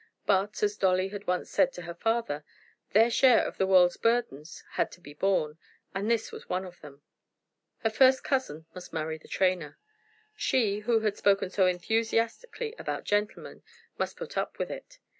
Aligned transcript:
But, 0.25 0.63
as 0.63 0.77
Dolly 0.77 1.09
had 1.09 1.27
once 1.27 1.47
said 1.51 1.71
to 1.73 1.83
her 1.83 1.93
father, 1.93 2.43
their 2.91 3.11
share 3.11 3.45
of 3.45 3.59
the 3.59 3.67
world's 3.67 3.97
burdens 3.97 4.63
had 4.71 4.91
to 4.93 4.99
be 4.99 5.13
borne, 5.13 5.59
and 5.93 6.09
this 6.09 6.31
was 6.31 6.49
one 6.49 6.65
of 6.65 6.81
them. 6.81 7.03
Her 7.83 7.91
first 7.91 8.23
cousin 8.23 8.65
must 8.73 8.91
marry 8.93 9.19
the 9.19 9.27
trainer. 9.27 9.77
She, 10.35 10.79
who 10.79 11.01
had 11.01 11.17
spoken 11.17 11.51
so 11.51 11.67
enthusiastically 11.67 12.73
about 12.79 13.03
gentlemen, 13.03 13.61
must 13.99 14.17
put 14.17 14.39
up 14.39 14.57
with 14.57 14.71
it. 14.71 14.97